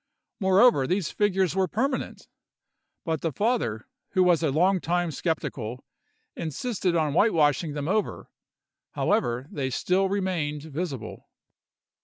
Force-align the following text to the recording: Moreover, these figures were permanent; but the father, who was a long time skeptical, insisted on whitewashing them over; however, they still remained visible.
Moreover, 0.39 0.87
these 0.87 1.11
figures 1.11 1.55
were 1.55 1.67
permanent; 1.67 2.27
but 3.05 3.21
the 3.21 3.31
father, 3.31 3.87
who 4.13 4.23
was 4.23 4.41
a 4.41 4.49
long 4.49 4.79
time 4.81 5.11
skeptical, 5.11 5.83
insisted 6.35 6.95
on 6.95 7.13
whitewashing 7.13 7.73
them 7.73 7.87
over; 7.87 8.31
however, 8.93 9.47
they 9.51 9.69
still 9.69 10.09
remained 10.09 10.63
visible. 10.63 11.29